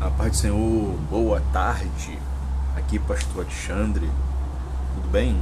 A 0.00 0.08
paz 0.08 0.30
do 0.30 0.36
Senhor, 0.38 0.96
boa 1.10 1.42
tarde. 1.52 2.18
Aqui, 2.74 2.98
Pastor 2.98 3.44
Alexandre. 3.44 4.10
Tudo 4.94 5.06
bem? 5.10 5.38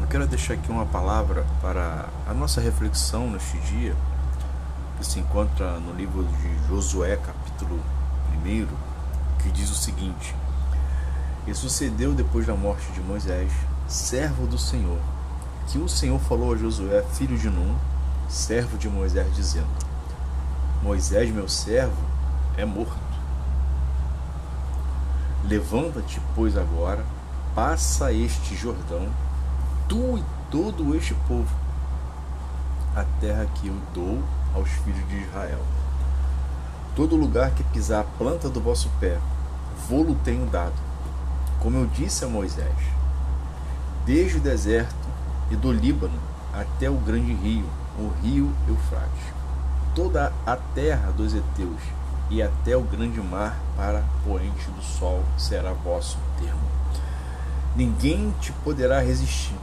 Eu 0.00 0.06
quero 0.06 0.24
deixar 0.24 0.54
aqui 0.54 0.70
uma 0.70 0.86
palavra 0.86 1.44
para 1.60 2.08
a 2.24 2.32
nossa 2.32 2.60
reflexão 2.60 3.28
neste 3.28 3.58
dia, 3.58 3.96
que 4.96 5.04
se 5.04 5.18
encontra 5.18 5.80
no 5.80 5.92
livro 5.94 6.22
de 6.22 6.68
Josué, 6.68 7.16
capítulo 7.16 7.80
1, 8.46 8.68
que 9.42 9.50
diz 9.50 9.68
o 9.68 9.74
seguinte: 9.74 10.32
E 11.44 11.52
sucedeu 11.52 12.14
depois 12.14 12.46
da 12.46 12.54
morte 12.54 12.86
de 12.92 13.00
Moisés, 13.00 13.50
servo 13.88 14.46
do 14.46 14.58
Senhor, 14.58 15.00
que 15.66 15.78
o 15.78 15.88
Senhor 15.88 16.20
falou 16.20 16.54
a 16.54 16.56
Josué, 16.56 17.02
filho 17.14 17.36
de 17.36 17.50
Num, 17.50 17.74
servo 18.28 18.78
de 18.78 18.88
Moisés, 18.88 19.34
dizendo: 19.34 19.66
Moisés, 20.84 21.32
meu 21.32 21.48
servo, 21.48 22.00
é 22.56 22.64
morto. 22.64 23.11
Levanta-te, 25.44 26.20
pois, 26.36 26.56
agora, 26.56 27.04
passa 27.52 28.12
este 28.12 28.54
Jordão, 28.54 29.08
tu 29.88 30.16
e 30.16 30.24
todo 30.50 30.94
este 30.94 31.14
povo, 31.26 31.52
a 32.94 33.04
terra 33.20 33.46
que 33.56 33.66
eu 33.66 33.74
dou 33.92 34.22
aos 34.54 34.68
filhos 34.68 35.08
de 35.08 35.16
Israel. 35.20 35.58
Todo 36.94 37.16
lugar 37.16 37.50
que 37.50 37.64
pisar 37.64 38.02
a 38.02 38.18
planta 38.18 38.48
do 38.48 38.60
vosso 38.60 38.88
pé, 39.00 39.18
vou-lo 39.88 40.14
tenho 40.24 40.46
dado, 40.46 40.76
como 41.58 41.76
eu 41.76 41.86
disse 41.86 42.24
a 42.24 42.28
Moisés, 42.28 42.76
desde 44.06 44.38
o 44.38 44.40
deserto 44.40 44.94
e 45.50 45.56
do 45.56 45.72
Líbano 45.72 46.20
até 46.54 46.88
o 46.88 46.94
grande 46.94 47.34
rio, 47.34 47.66
o 47.98 48.12
rio 48.22 48.52
Eufrates, 48.68 49.34
toda 49.92 50.32
a 50.46 50.56
terra 50.56 51.10
dos 51.10 51.34
heteus 51.34 51.80
e 52.30 52.42
até 52.42 52.76
o 52.76 52.82
grande 52.82 53.20
mar 53.20 53.56
para 53.76 54.04
poente 54.24 54.70
do 54.70 54.82
sol 54.82 55.22
será 55.36 55.72
vosso 55.72 56.18
termo. 56.38 56.60
Ninguém 57.74 58.34
te 58.40 58.52
poderá 58.64 59.00
resistir 59.00 59.56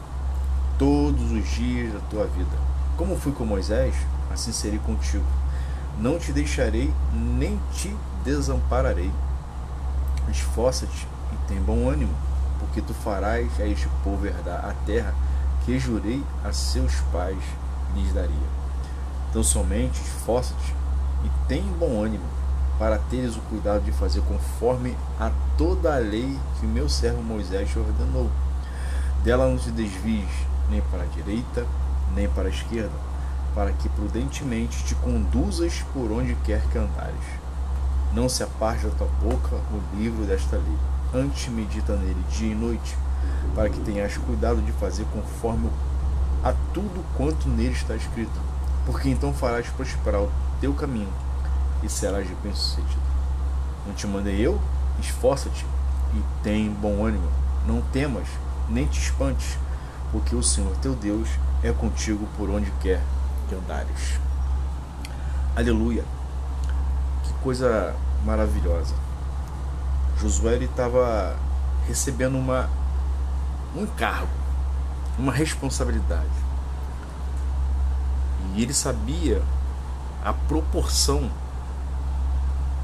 todos 0.78 1.32
os 1.32 1.48
dias 1.50 1.94
da 1.94 2.00
tua 2.10 2.26
vida. 2.26 2.58
Como 2.98 3.18
fui 3.18 3.32
com 3.32 3.46
Moisés, 3.46 3.96
assim 4.32 4.52
serei 4.52 4.80
contigo. 4.80 5.26
Não 6.00 6.18
te 6.18 6.32
deixarei, 6.32 6.94
nem 7.14 7.60
te 7.74 7.96
desampararei. 8.24 9.12
Esforça-te 10.30 11.08
e 11.34 11.48
tem 11.48 11.62
bom 11.62 11.90
ânimo, 11.90 12.14
porque 12.60 12.82
tu 12.82 12.94
farás 12.94 13.48
a 13.60 13.66
este 13.66 13.88
povo 14.04 14.26
herdar 14.26 14.66
a 14.66 14.73
terra 14.86 15.14
que 15.66 15.78
jurei 15.78 16.23
a 16.44 16.52
seus 16.52 16.96
pais 17.12 17.44
lhes 17.96 18.14
daria. 18.14 18.50
Então 19.30 19.44
somente 19.44 20.02
esforça-te 20.02 20.73
e 21.23 21.48
tem 21.48 21.62
bom 21.80 22.04
ânimo, 22.04 22.26
para 22.80 22.98
teres 22.98 23.36
o 23.36 23.42
cuidado 23.42 23.84
de 23.84 23.92
fazer 23.92 24.22
conforme 24.22 24.96
a 25.20 25.30
toda 25.58 25.94
a 25.94 26.00
lei 26.00 26.40
que 26.60 26.66
meu 26.66 26.88
servo 26.88 27.22
Moisés 27.22 27.70
te 27.70 27.78
ordenou. 27.78 28.32
Dela 29.22 29.50
não 29.50 29.58
te 29.58 29.70
desvies 29.70 30.30
nem 30.70 30.82
para 30.84 31.04
a 31.04 31.08
direita, 31.08 31.68
nem 32.16 32.30
para 32.30 32.48
a 32.48 32.52
esquerda, 32.52 32.96
para 33.54 33.74
que 33.74 33.90
prudentemente 33.90 34.82
te 34.86 34.96
conduzas 34.96 35.84
por 35.94 36.10
onde 36.10 36.34
quer 36.46 36.62
que 36.72 36.78
andares. 36.78 37.20
Não 38.14 38.30
se 38.30 38.44
aparte 38.44 38.86
da 38.86 38.96
tua 38.96 39.08
boca 39.22 39.58
o 39.74 39.98
livro 39.98 40.24
desta 40.24 40.56
lei, 40.56 40.78
antes 41.14 41.50
medita 41.50 41.98
nele 41.98 42.24
dia 42.30 42.54
e 42.54 42.56
noite, 42.56 42.98
para 43.54 43.70
que 43.70 43.80
tenhas 43.82 44.16
cuidado 44.18 44.62
de 44.62 44.72
fazer 44.72 45.06
conforme 45.12 45.70
a 46.42 46.54
tudo 46.74 47.04
quanto 47.18 47.50
nele 47.50 47.74
está 47.74 47.94
escrito, 47.94 48.40
porque 48.86 49.10
então 49.10 49.34
farás 49.34 49.68
prosperar 49.68 50.22
o 50.22 50.32
teu 50.62 50.74
caminho 50.74 51.10
e 51.84 51.90
serás 51.90 52.28
bem-sucedido. 52.44 53.02
Não 53.86 53.94
te 53.94 54.06
mandei 54.08 54.40
eu? 54.40 54.60
Esforça-te 55.00 55.66
e 56.14 56.24
tem 56.44 56.70
bom 56.70 57.06
ânimo. 57.06 57.30
Não 57.66 57.82
temas, 57.82 58.28
nem 58.68 58.86
te 58.86 59.00
espantes, 59.00 59.58
porque 60.12 60.36
o 60.36 60.44
Senhor 60.44 60.76
teu 60.78 60.95
Deus 60.95 61.30
é 61.64 61.72
contigo 61.72 62.28
por 62.38 62.50
onde 62.50 62.72
quer 62.82 63.02
que 63.48 63.56
andares. 63.56 64.20
Aleluia! 65.56 66.04
Que 67.23 67.34
coisa 67.44 67.95
maravilhosa. 68.26 68.94
Josué 70.20 70.58
estava 70.58 71.36
recebendo 71.88 72.38
uma, 72.38 72.70
um 73.76 73.84
encargo, 73.84 74.30
uma 75.18 75.32
responsabilidade. 75.32 76.28
E 78.56 78.64
ele 78.64 78.73
sabia 78.73 79.42
a 80.23 80.34
proporção 80.34 81.30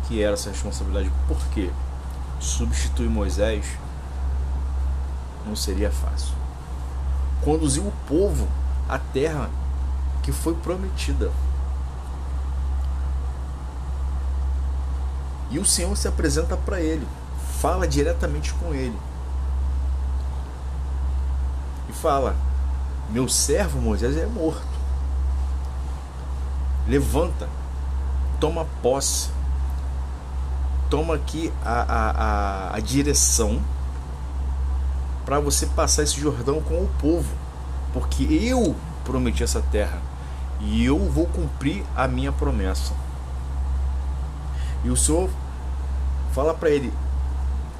que 0.07 0.21
era 0.21 0.33
essa 0.33 0.49
responsabilidade. 0.49 1.11
Por 1.27 1.37
quê? 1.47 1.71
Substituir 2.39 3.09
Moisés 3.09 3.65
não 5.45 5.55
seria 5.55 5.91
fácil. 5.91 6.33
Conduzir 7.43 7.83
o 7.83 7.93
povo 8.07 8.47
à 8.89 8.97
terra 8.97 9.49
que 10.23 10.31
foi 10.31 10.55
prometida. 10.55 11.31
E 15.51 15.59
o 15.59 15.65
Senhor 15.65 15.95
se 15.95 16.07
apresenta 16.07 16.57
para 16.57 16.81
ele, 16.81 17.07
fala 17.61 17.87
diretamente 17.87 18.53
com 18.55 18.73
ele. 18.73 18.97
E 21.87 21.93
fala: 21.93 22.35
Meu 23.09 23.29
servo 23.29 23.79
Moisés 23.79 24.17
é 24.17 24.25
morto. 24.25 24.75
Levanta, 26.87 27.47
toma 28.39 28.65
posse, 28.81 29.29
toma 30.89 31.15
aqui 31.15 31.51
a, 31.63 31.81
a, 31.81 32.75
a, 32.75 32.79
direção 32.79 33.61
para 35.25 35.39
você 35.39 35.65
passar 35.65 36.03
esse 36.03 36.19
Jordão 36.19 36.61
com 36.61 36.75
o 36.75 36.89
povo, 36.99 37.33
porque 37.93 38.23
eu 38.23 38.75
prometi 39.03 39.43
essa 39.43 39.61
terra 39.61 39.99
e 40.59 40.85
eu 40.85 40.99
vou 41.09 41.25
cumprir 41.25 41.83
a 41.95 42.07
minha 42.07 42.31
promessa. 42.31 42.93
E 44.83 44.89
o 44.89 44.95
Senhor 44.95 45.29
fala 46.33 46.53
para 46.53 46.69
ele: 46.69 46.93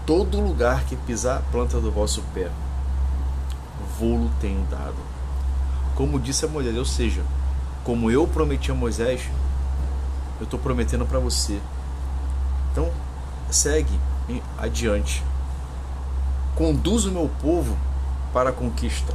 todo 0.05 0.39
lugar 0.39 0.83
que 0.85 0.95
pisar 0.95 1.37
a 1.37 1.51
planta 1.51 1.79
do 1.79 1.91
vosso 1.91 2.23
pé, 2.33 2.49
vou-lo 3.99 4.31
tenho 4.39 4.65
dado. 4.65 4.95
Como 5.95 6.19
disse 6.19 6.45
a 6.45 6.47
Moisés, 6.47 6.75
ou 6.75 6.85
seja, 6.85 7.23
como 7.83 8.09
eu 8.11 8.27
prometi 8.27 8.71
a 8.71 8.75
Moisés, 8.75 9.29
eu 10.39 10.45
estou 10.45 10.59
prometendo 10.59 11.05
para 11.05 11.19
você. 11.19 11.59
Então, 12.75 12.91
segue 13.49 13.97
adiante. 14.57 15.23
Conduz 16.55 17.05
o 17.05 17.11
meu 17.11 17.31
povo 17.41 17.77
para 18.33 18.49
a 18.49 18.53
conquista. 18.53 19.13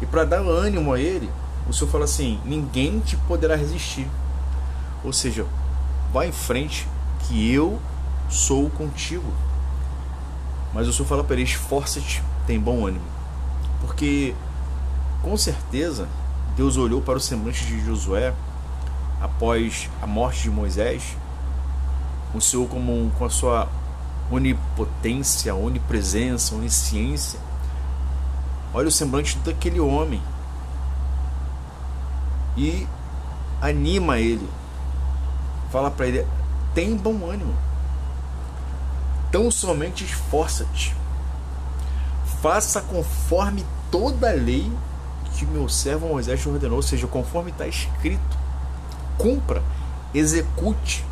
E 0.00 0.06
para 0.06 0.24
dar 0.24 0.42
ânimo 0.42 0.92
a 0.92 1.00
ele, 1.00 1.28
o 1.68 1.72
Senhor 1.72 1.90
fala 1.90 2.04
assim: 2.04 2.40
ninguém 2.44 3.00
te 3.00 3.16
poderá 3.16 3.56
resistir. 3.56 4.08
Ou 5.02 5.12
seja, 5.12 5.44
vá 6.12 6.24
em 6.24 6.30
frente, 6.30 6.86
que 7.22 7.52
eu 7.52 7.80
sou 8.30 8.70
contigo. 8.70 9.32
Mas 10.72 10.86
o 10.86 10.92
Senhor 10.92 11.08
fala 11.08 11.24
para 11.24 11.34
ele: 11.34 11.42
esforça-te, 11.42 12.22
tem 12.46 12.60
bom 12.60 12.86
ânimo. 12.86 13.04
Porque, 13.80 14.36
com 15.20 15.36
certeza, 15.36 16.06
Deus 16.54 16.76
olhou 16.76 17.02
para 17.02 17.18
o 17.18 17.20
semblante 17.20 17.66
de 17.66 17.84
Josué 17.84 18.32
após 19.20 19.90
a 20.00 20.06
morte 20.06 20.44
de 20.44 20.50
Moisés 20.50 21.16
o 22.36 22.40
Senhor 22.40 22.68
como 22.68 23.10
com 23.18 23.24
a 23.24 23.30
sua 23.30 23.68
onipotência, 24.30 25.54
onipresença, 25.54 26.54
onisciência. 26.54 27.40
Olha 28.74 28.88
o 28.88 28.92
semblante 28.92 29.38
daquele 29.38 29.80
homem 29.80 30.22
e 32.56 32.86
anima 33.60 34.18
ele. 34.18 34.48
Fala 35.70 35.90
para 35.90 36.06
ele: 36.06 36.26
tem 36.74 36.96
bom 36.96 37.26
ânimo. 37.26 37.54
Tão 39.30 39.50
somente 39.50 40.04
esforça-te. 40.04 40.94
Faça 42.42 42.80
conforme 42.80 43.64
toda 43.90 44.30
a 44.30 44.34
lei 44.34 44.70
que 45.34 45.46
meu 45.46 45.68
servo 45.68 46.08
Moisés 46.08 46.46
ordenou, 46.46 46.76
ou 46.76 46.82
seja, 46.82 47.06
conforme 47.06 47.50
está 47.50 47.66
escrito. 47.66 48.36
Cumpra, 49.18 49.62
execute 50.14 51.04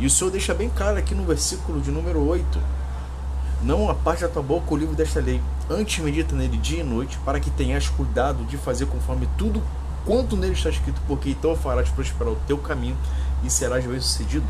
e 0.00 0.06
o 0.06 0.10
Senhor 0.10 0.30
deixa 0.30 0.54
bem 0.54 0.70
claro 0.70 0.96
aqui 0.96 1.14
no 1.14 1.24
versículo 1.24 1.78
de 1.78 1.90
número 1.90 2.26
8: 2.26 2.58
Não 3.62 3.90
aparte 3.90 4.22
da 4.22 4.28
tua 4.28 4.42
boca 4.42 4.72
o 4.72 4.76
livro 4.76 4.96
desta 4.96 5.20
lei, 5.20 5.42
antes 5.68 6.02
medita 6.02 6.34
nele 6.34 6.56
dia 6.56 6.80
e 6.80 6.82
noite, 6.82 7.18
para 7.18 7.38
que 7.38 7.50
tenhas 7.50 7.86
cuidado 7.90 8.42
de 8.46 8.56
fazer 8.56 8.86
conforme 8.86 9.28
tudo 9.36 9.62
quanto 10.06 10.38
nele 10.38 10.54
está 10.54 10.70
escrito, 10.70 10.98
porque 11.06 11.28
então 11.28 11.54
farás 11.54 11.90
prosperar 11.90 12.32
o 12.32 12.38
teu 12.46 12.56
caminho 12.56 12.96
e 13.44 13.50
serás 13.50 13.84
bem 13.84 14.00
sucedido. 14.00 14.46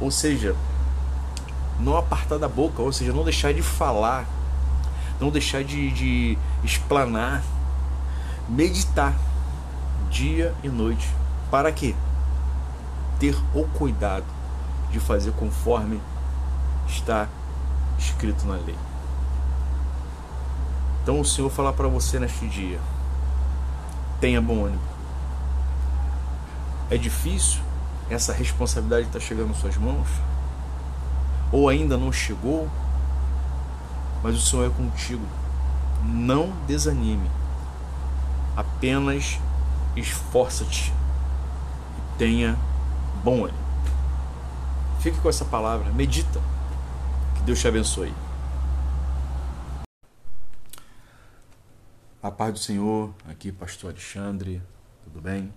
Ou 0.00 0.12
seja, 0.12 0.54
não 1.80 1.96
apartar 1.96 2.38
da 2.38 2.48
boca, 2.48 2.80
ou 2.80 2.92
seja, 2.92 3.12
não 3.12 3.24
deixar 3.24 3.52
de 3.52 3.62
falar, 3.62 4.24
não 5.20 5.28
deixar 5.28 5.64
de, 5.64 5.90
de 5.90 6.38
explanar, 6.62 7.42
meditar 8.48 9.12
dia 10.08 10.54
e 10.62 10.68
noite. 10.68 11.10
Para 11.50 11.72
quê? 11.72 11.96
Ter 13.18 13.36
o 13.52 13.64
cuidado 13.64 14.43
de 14.94 15.00
fazer 15.00 15.32
conforme 15.32 16.00
está 16.86 17.28
escrito 17.98 18.46
na 18.46 18.54
lei. 18.54 18.76
Então 21.02 21.20
o 21.20 21.24
Senhor 21.24 21.50
falar 21.50 21.72
para 21.72 21.88
você 21.88 22.18
neste 22.18 22.46
dia: 22.46 22.78
tenha 24.20 24.40
bom 24.40 24.64
ânimo. 24.64 24.80
É 26.88 26.96
difícil? 26.96 27.60
Essa 28.08 28.32
responsabilidade 28.32 29.08
está 29.08 29.18
chegando 29.18 29.50
em 29.50 29.54
suas 29.54 29.76
mãos? 29.76 30.06
Ou 31.50 31.68
ainda 31.68 31.96
não 31.96 32.12
chegou? 32.12 32.68
Mas 34.22 34.36
o 34.36 34.40
Senhor 34.40 34.66
é 34.66 34.70
contigo. 34.70 35.26
Não 36.04 36.52
desanime. 36.68 37.28
Apenas 38.56 39.40
esforça-te 39.96 40.92
e 41.98 42.18
tenha 42.18 42.56
bom 43.24 43.44
ânimo. 43.44 43.63
Fique 45.04 45.20
com 45.20 45.28
essa 45.28 45.44
palavra, 45.44 45.92
medita. 45.92 46.40
Que 47.36 47.42
Deus 47.42 47.60
te 47.60 47.68
abençoe. 47.68 48.10
A 52.22 52.30
paz 52.30 52.54
do 52.54 52.58
Senhor, 52.58 53.14
aqui 53.28 53.52
pastor 53.52 53.90
Alexandre, 53.90 54.62
tudo 55.02 55.20
bem? 55.20 55.52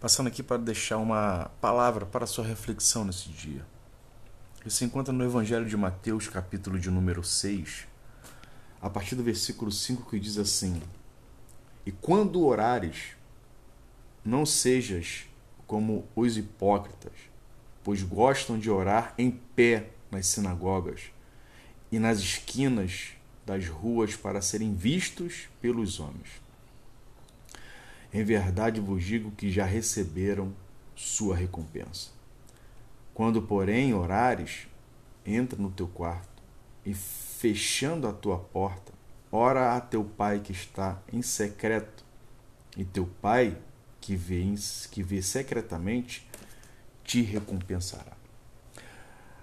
Passando 0.00 0.28
aqui 0.28 0.42
para 0.42 0.56
deixar 0.56 0.96
uma 0.96 1.50
palavra 1.60 2.06
para 2.06 2.26
sua 2.26 2.42
reflexão 2.42 3.04
nesse 3.04 3.28
dia. 3.28 3.66
Ele 4.62 4.70
se 4.70 4.82
encontra 4.82 5.12
no 5.12 5.22
Evangelho 5.22 5.66
de 5.66 5.76
Mateus, 5.76 6.26
capítulo 6.26 6.80
de 6.80 6.90
número 6.90 7.22
6, 7.22 7.86
a 8.80 8.88
partir 8.88 9.14
do 9.14 9.22
versículo 9.22 9.70
5, 9.70 10.08
que 10.08 10.18
diz 10.18 10.38
assim: 10.38 10.82
E 11.84 11.92
quando 11.92 12.42
orares, 12.46 13.08
não 14.24 14.46
sejas 14.46 15.26
como 15.66 16.08
os 16.16 16.38
hipócritas, 16.38 17.12
pois 17.82 18.02
gostam 18.02 18.58
de 18.58 18.70
orar 18.70 19.14
em 19.16 19.30
pé 19.30 19.88
nas 20.10 20.26
sinagogas 20.26 21.02
e 21.90 21.98
nas 21.98 22.18
esquinas 22.18 23.12
das 23.46 23.66
ruas 23.66 24.14
para 24.14 24.42
serem 24.42 24.74
vistos 24.74 25.48
pelos 25.60 26.00
homens. 26.00 26.28
Em 28.12 28.24
verdade 28.24 28.80
vos 28.80 29.02
digo 29.02 29.30
que 29.30 29.50
já 29.50 29.64
receberam 29.64 30.52
sua 30.94 31.36
recompensa. 31.36 32.10
Quando, 33.14 33.42
porém, 33.42 33.94
orares, 33.94 34.66
entra 35.24 35.60
no 35.60 35.70
teu 35.70 35.88
quarto 35.88 36.42
e, 36.84 36.94
fechando 36.94 38.06
a 38.06 38.12
tua 38.12 38.38
porta, 38.38 38.92
ora 39.30 39.76
a 39.76 39.80
teu 39.80 40.04
pai 40.04 40.40
que 40.40 40.52
está 40.52 41.00
em 41.12 41.20
secreto, 41.20 42.04
e 42.76 42.84
teu 42.84 43.06
pai 43.20 43.56
que 44.00 44.14
vê, 44.14 44.44
que 44.90 45.02
vê 45.02 45.20
secretamente 45.20 46.26
te 47.08 47.22
recompensará. 47.22 48.12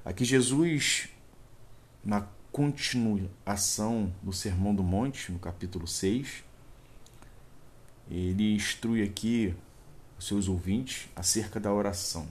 Aqui 0.06 0.24
Jesus, 0.24 1.10
na 2.04 2.28
continuação 2.52 4.14
do 4.22 4.32
Sermão 4.32 4.74
do 4.76 4.84
Monte, 4.84 5.32
no 5.32 5.40
capítulo 5.40 5.88
6. 5.88 6.44
Ele 8.10 8.54
instrui 8.54 9.02
aqui 9.02 9.56
os 10.20 10.28
seus 10.28 10.48
ouvintes 10.48 11.10
acerca 11.16 11.60
da 11.60 11.74
oração. 11.74 12.28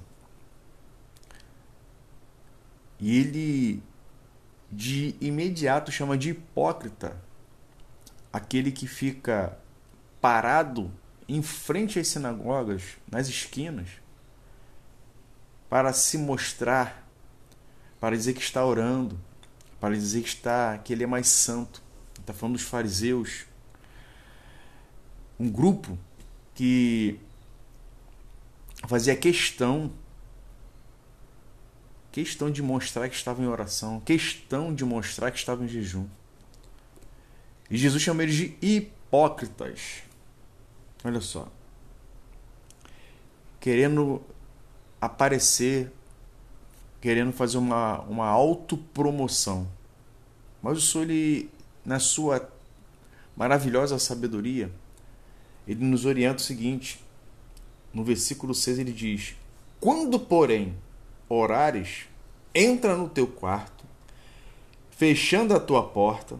E 3.01 3.19
ele 3.19 3.83
de 4.71 5.17
imediato 5.21 5.91
chama 5.91 6.17
de 6.17 6.31
hipócrita 6.31 7.21
aquele 8.33 8.71
que 8.71 8.87
fica 8.87 9.59
parado 10.21 10.93
em 11.29 11.43
frente 11.43 11.99
às 11.99 12.07
sinagogas, 12.07 12.99
nas 13.11 13.29
esquinas, 13.29 14.04
para 15.75 15.93
se 15.93 16.17
mostrar, 16.17 17.05
para 17.99 18.15
dizer 18.15 18.32
que 18.32 18.41
está 18.41 18.65
orando, 18.65 19.21
para 19.81 19.93
dizer 19.93 20.23
que, 20.23 20.29
está, 20.29 20.79
que 20.79 20.93
ele 20.93 21.03
é 21.03 21.06
mais 21.06 21.26
santo. 21.26 21.82
Está 22.17 22.32
falando 22.32 22.55
dos 22.55 22.62
fariseus. 22.62 23.44
Um 25.37 25.50
grupo 25.50 25.99
que 26.55 27.19
fazia 28.87 29.17
questão 29.17 29.91
questão 32.12 32.53
de 32.53 32.62
mostrar 32.62 33.09
que 33.09 33.17
estava 33.17 33.43
em 33.43 33.47
oração, 33.49 33.99
questão 33.99 34.73
de 34.73 34.85
mostrar 34.85 35.32
que 35.32 35.38
estava 35.38 35.65
em 35.65 35.67
jejum. 35.67 36.06
E 37.69 37.77
Jesus 37.77 38.00
chama 38.00 38.23
eles 38.23 38.37
de 38.37 38.56
hipócritas. 38.62 40.05
Olha 41.03 41.20
só. 41.20 41.49
Querendo 43.59 44.25
aparecer 45.05 45.93
querendo 47.05 47.33
fazer 47.33 47.59
uma, 47.59 48.01
uma 48.03 48.27
autopromoção. 48.27 49.69
Mas 50.62 50.79
o 50.79 50.81
Senhor, 50.81 51.05
ele, 51.05 51.51
na 51.85 51.99
sua 51.99 52.51
maravilhosa 53.37 53.99
sabedoria, 53.99 54.73
ele 55.69 55.85
nos 55.85 56.06
orienta 56.06 56.39
o 56.39 56.43
seguinte: 56.43 56.99
no 57.93 58.03
versículo 58.03 58.55
6 58.55 58.79
ele 58.79 58.93
diz: 58.93 59.37
Quando, 59.79 60.19
porém, 60.19 60.75
orares, 61.29 62.06
entra 62.55 62.97
no 62.97 63.06
teu 63.06 63.27
quarto, 63.27 63.85
fechando 64.91 65.55
a 65.55 65.61
tua 65.61 65.83
porta, 65.83 66.39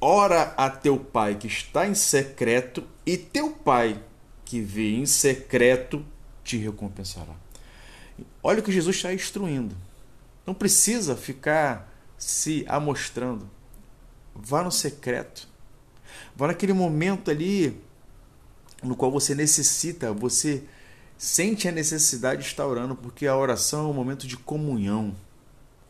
ora 0.00 0.54
a 0.56 0.70
teu 0.70 0.98
pai 0.98 1.34
que 1.34 1.46
está 1.46 1.86
em 1.86 1.94
secreto, 1.94 2.82
e 3.04 3.18
teu 3.18 3.50
pai 3.50 4.02
que 4.42 4.58
vê 4.58 4.94
em 4.94 5.04
secreto 5.04 6.02
te 6.42 6.56
recompensará. 6.56 7.41
Olha 8.42 8.60
o 8.60 8.62
que 8.62 8.72
Jesus 8.72 8.96
está 8.96 9.12
instruindo. 9.12 9.74
Não 10.46 10.54
precisa 10.54 11.16
ficar 11.16 11.92
se 12.18 12.64
amostrando. 12.68 13.48
Vá 14.34 14.62
no 14.62 14.72
secreto. 14.72 15.48
Vá 16.34 16.48
naquele 16.48 16.72
momento 16.72 17.30
ali 17.30 17.80
no 18.82 18.96
qual 18.96 19.10
você 19.10 19.34
necessita, 19.34 20.12
você 20.12 20.64
sente 21.16 21.68
a 21.68 21.72
necessidade 21.72 22.42
de 22.42 22.48
estar 22.48 22.66
orando, 22.66 22.96
porque 22.96 23.26
a 23.26 23.36
oração 23.36 23.86
é 23.86 23.88
um 23.88 23.92
momento 23.92 24.26
de 24.26 24.36
comunhão. 24.36 25.14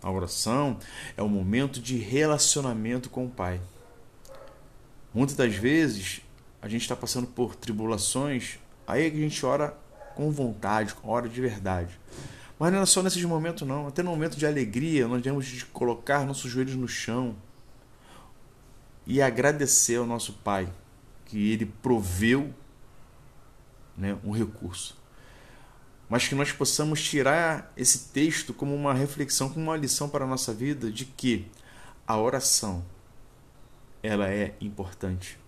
A 0.02 0.10
oração 0.10 0.78
é 1.16 1.22
um 1.22 1.28
momento 1.28 1.80
de 1.80 1.96
relacionamento 1.96 3.08
com 3.08 3.24
o 3.24 3.30
Pai. 3.30 3.60
Muitas 5.14 5.36
das 5.36 5.54
vezes 5.54 6.20
a 6.60 6.68
gente 6.68 6.82
está 6.82 6.94
passando 6.94 7.26
por 7.26 7.54
tribulações, 7.54 8.58
aí 8.86 9.04
é 9.04 9.06
a 9.06 9.10
gente 9.10 9.44
ora 9.46 9.76
com 10.14 10.30
vontade, 10.30 10.94
ora 11.02 11.28
de 11.28 11.40
verdade. 11.40 11.98
Mas 12.58 12.72
não 12.72 12.80
é 12.80 12.86
só 12.86 13.02
nesses 13.02 13.24
momentos, 13.24 13.66
não. 13.66 13.88
Até 13.88 14.02
no 14.02 14.10
momento 14.10 14.36
de 14.36 14.46
alegria, 14.46 15.08
nós 15.08 15.20
devemos 15.20 15.46
de 15.46 15.64
colocar 15.66 16.24
nossos 16.24 16.50
joelhos 16.50 16.76
no 16.76 16.86
chão 16.86 17.34
e 19.06 19.20
agradecer 19.20 19.96
ao 19.96 20.06
nosso 20.06 20.34
Pai 20.34 20.72
que 21.26 21.50
Ele 21.50 21.66
proveu 21.66 22.54
né, 23.96 24.16
um 24.22 24.30
recurso. 24.30 24.96
Mas 26.08 26.28
que 26.28 26.34
nós 26.34 26.52
possamos 26.52 27.02
tirar 27.02 27.72
esse 27.76 28.10
texto 28.10 28.52
como 28.52 28.74
uma 28.74 28.92
reflexão, 28.92 29.48
como 29.48 29.64
uma 29.64 29.76
lição 29.76 30.08
para 30.08 30.24
a 30.24 30.28
nossa 30.28 30.52
vida 30.52 30.90
de 30.90 31.04
que 31.04 31.48
a 32.06 32.16
oração 32.18 32.84
ela 34.02 34.28
é 34.28 34.54
importante. 34.60 35.38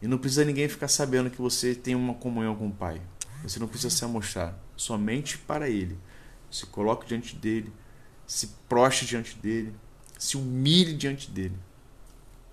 E 0.00 0.06
não 0.06 0.18
precisa 0.18 0.44
ninguém 0.44 0.68
ficar 0.68 0.88
sabendo 0.88 1.30
que 1.30 1.40
você 1.40 1.74
tem 1.74 1.94
uma 1.94 2.14
comunhão 2.14 2.54
com 2.56 2.68
o 2.68 2.72
Pai. 2.72 3.00
Você 3.48 3.58
não 3.58 3.68
precisa 3.68 3.94
se 3.94 4.04
amostrar, 4.04 4.58
somente 4.76 5.36
para 5.38 5.68
Ele. 5.68 5.98
Se 6.50 6.66
coloque 6.66 7.06
diante 7.06 7.36
dele, 7.36 7.72
se 8.26 8.48
proste 8.68 9.04
diante 9.04 9.36
dele, 9.36 9.74
se 10.18 10.36
humilhe 10.36 10.94
diante 10.94 11.30
dele. 11.30 11.56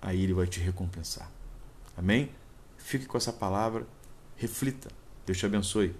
Aí 0.00 0.22
ele 0.22 0.34
vai 0.34 0.46
te 0.46 0.60
recompensar. 0.60 1.30
Amém? 1.96 2.30
Fique 2.76 3.06
com 3.06 3.16
essa 3.16 3.32
palavra, 3.32 3.86
reflita. 4.36 4.90
Deus 5.24 5.38
te 5.38 5.46
abençoe. 5.46 5.94